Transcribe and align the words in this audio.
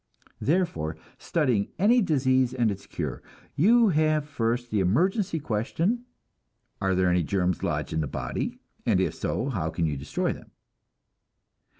Therefore, 0.39 0.97
studying 1.19 1.67
any 1.77 2.01
disease 2.01 2.55
and 2.55 2.71
its 2.71 2.87
cure, 2.87 3.21
you 3.55 3.89
have 3.89 4.25
first 4.27 4.71
the 4.71 4.79
emergency 4.79 5.39
question, 5.39 6.05
are 6.81 6.95
there 6.95 7.11
any 7.11 7.21
germs 7.21 7.61
lodged 7.61 7.93
in 7.93 8.01
the 8.01 8.07
body, 8.07 8.57
and 8.83 8.99
if 8.99 9.13
so, 9.13 9.49
how 9.49 9.69
can 9.69 9.85
you 9.85 9.95
destroy 9.95 10.33
them? 10.33 10.49